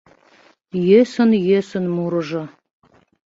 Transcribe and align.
Йӧсын-йӧсын 0.87 1.85
мурыжо. 1.95 2.43